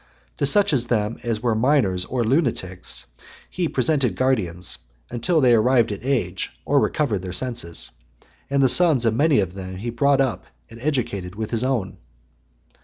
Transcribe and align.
To 0.37 0.47
such 0.47 0.73
of 0.73 0.87
them 0.87 1.19
as 1.21 1.43
were 1.43 1.53
minors 1.53 2.05
or 2.05 2.23
lunatics 2.23 3.05
he 3.51 3.65
appointed 3.65 4.15
guardians, 4.15 4.79
until 5.11 5.39
they 5.41 5.53
arrived 5.53 5.91
at 5.91 6.03
age, 6.03 6.49
or 6.65 6.79
recovered 6.79 7.21
their 7.21 7.31
senses; 7.31 7.91
and 8.49 8.63
the 8.63 8.67
sons 8.67 9.05
of 9.05 9.13
many 9.13 9.39
of 9.41 9.53
them 9.53 9.75
he 9.75 9.91
brought 9.91 10.19
up 10.19 10.45
and 10.71 10.79
educated 10.81 11.35
with 11.35 11.51
his 11.51 11.63
own. 11.63 11.97